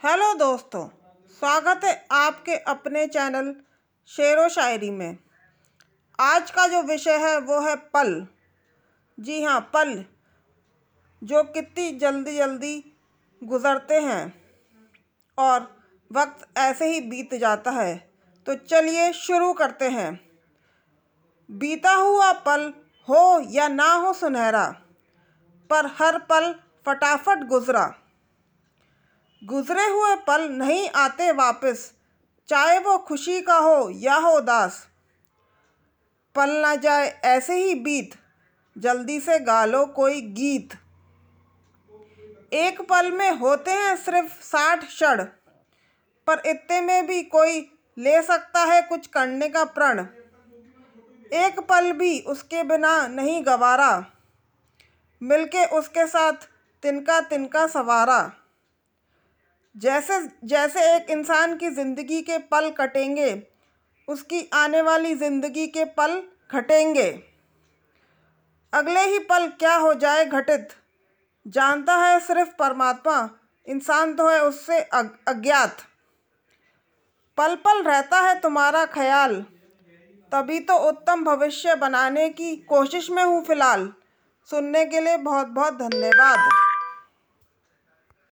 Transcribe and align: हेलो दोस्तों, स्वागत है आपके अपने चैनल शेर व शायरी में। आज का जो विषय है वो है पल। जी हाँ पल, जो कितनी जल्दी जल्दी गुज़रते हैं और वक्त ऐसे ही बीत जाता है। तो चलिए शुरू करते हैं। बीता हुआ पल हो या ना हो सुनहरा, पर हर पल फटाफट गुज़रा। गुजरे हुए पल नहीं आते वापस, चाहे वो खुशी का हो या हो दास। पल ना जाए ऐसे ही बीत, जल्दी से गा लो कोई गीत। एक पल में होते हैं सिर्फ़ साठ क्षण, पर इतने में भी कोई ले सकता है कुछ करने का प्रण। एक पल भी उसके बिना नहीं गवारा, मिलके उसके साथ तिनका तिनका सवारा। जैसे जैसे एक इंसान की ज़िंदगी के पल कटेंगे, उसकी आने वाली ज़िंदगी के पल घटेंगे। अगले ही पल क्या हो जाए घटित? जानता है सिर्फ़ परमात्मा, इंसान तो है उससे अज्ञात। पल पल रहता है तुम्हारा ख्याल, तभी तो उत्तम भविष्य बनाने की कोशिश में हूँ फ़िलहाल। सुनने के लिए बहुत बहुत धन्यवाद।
हेलो 0.00 0.34
दोस्तों, 0.34 0.84
स्वागत 1.42 1.84
है 1.84 1.92
आपके 2.12 2.56
अपने 2.64 3.06
चैनल 3.06 3.52
शेर 4.10 4.38
व 4.38 4.48
शायरी 4.48 4.90
में। 4.90 5.16
आज 6.18 6.50
का 6.50 6.66
जो 6.66 6.82
विषय 6.82 7.16
है 7.18 7.38
वो 7.40 7.60
है 7.60 7.74
पल। 7.94 8.12
जी 9.18 9.42
हाँ 9.42 9.60
पल, 9.74 10.04
जो 11.22 11.42
कितनी 11.44 11.90
जल्दी 11.98 12.36
जल्दी 12.36 12.74
गुज़रते 13.42 14.00
हैं 14.00 14.22
और 15.38 15.68
वक्त 16.10 16.48
ऐसे 16.58 16.92
ही 16.92 17.00
बीत 17.00 17.34
जाता 17.34 17.70
है। 17.72 17.96
तो 18.46 18.54
चलिए 18.54 19.12
शुरू 19.16 19.52
करते 19.52 19.88
हैं। 19.90 20.10
बीता 21.50 21.94
हुआ 21.94 22.32
पल 22.40 22.72
हो 23.08 23.40
या 23.50 23.68
ना 23.68 23.92
हो 23.94 24.12
सुनहरा, 24.14 24.66
पर 25.70 25.94
हर 26.00 26.18
पल 26.30 26.54
फटाफट 26.86 27.48
गुज़रा। 27.48 27.88
गुजरे 29.42 29.86
हुए 29.86 30.14
पल 30.26 30.48
नहीं 30.50 30.88
आते 30.96 31.30
वापस, 31.32 31.90
चाहे 32.48 32.78
वो 32.78 32.96
खुशी 32.98 33.40
का 33.40 33.56
हो 33.56 33.88
या 33.90 34.14
हो 34.14 34.40
दास। 34.40 34.86
पल 36.34 36.50
ना 36.52 36.74
जाए 36.76 37.08
ऐसे 37.24 37.54
ही 37.54 37.74
बीत, 37.74 38.14
जल्दी 38.76 39.18
से 39.20 39.38
गा 39.38 39.64
लो 39.64 39.84
कोई 39.86 40.20
गीत। 40.32 40.74
एक 42.54 42.80
पल 42.80 43.10
में 43.12 43.30
होते 43.30 43.70
हैं 43.70 43.96
सिर्फ़ 43.96 44.42
साठ 44.42 44.84
क्षण, 44.86 45.22
पर 46.26 46.42
इतने 46.46 46.80
में 46.80 47.06
भी 47.06 47.22
कोई 47.22 47.60
ले 47.96 48.22
सकता 48.22 48.64
है 48.64 48.80
कुछ 48.82 49.06
करने 49.06 49.48
का 49.48 49.64
प्रण। 49.64 50.06
एक 51.36 51.60
पल 51.60 51.92
भी 51.92 52.18
उसके 52.26 52.62
बिना 52.64 53.06
नहीं 53.06 53.44
गवारा, 53.46 54.04
मिलके 55.22 55.64
उसके 55.78 56.06
साथ 56.06 56.48
तिनका 56.82 57.20
तिनका 57.20 57.66
सवारा। 57.66 58.20
जैसे 59.78 60.18
जैसे 60.44 60.80
एक 60.94 61.10
इंसान 61.10 61.56
की 61.56 61.68
ज़िंदगी 61.70 62.20
के 62.22 62.38
पल 62.38 62.70
कटेंगे, 62.70 63.42
उसकी 64.08 64.48
आने 64.54 64.80
वाली 64.82 65.14
ज़िंदगी 65.14 65.66
के 65.66 65.84
पल 65.84 66.22
घटेंगे। 66.50 67.08
अगले 68.72 69.00
ही 69.02 69.18
पल 69.18 69.46
क्या 69.58 69.74
हो 69.76 69.92
जाए 69.94 70.24
घटित? 70.24 70.68
जानता 71.46 71.96
है 71.96 72.18
सिर्फ़ 72.20 72.48
परमात्मा, 72.58 73.18
इंसान 73.66 74.14
तो 74.14 74.28
है 74.28 74.40
उससे 74.44 74.80
अज्ञात। 74.80 75.82
पल 77.38 77.54
पल 77.56 77.82
रहता 77.82 78.20
है 78.20 78.38
तुम्हारा 78.40 78.84
ख्याल, 78.86 79.40
तभी 80.32 80.58
तो 80.60 80.76
उत्तम 80.88 81.24
भविष्य 81.24 81.74
बनाने 81.76 82.28
की 82.30 82.56
कोशिश 82.68 83.10
में 83.10 83.22
हूँ 83.24 83.44
फ़िलहाल। 83.44 83.92
सुनने 84.48 84.84
के 84.86 85.00
लिए 85.00 85.16
बहुत 85.18 85.46
बहुत 85.48 85.74
धन्यवाद। 85.74 86.67